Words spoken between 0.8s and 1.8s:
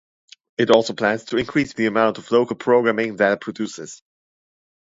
plans to increase